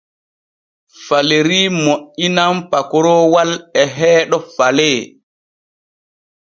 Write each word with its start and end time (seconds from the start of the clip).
Faleri 1.03 1.61
moƴƴinan 1.83 2.55
pakoroowal 2.69 3.49
e 3.81 3.83
heeɗo 3.95 4.37
Falee. 4.55 4.99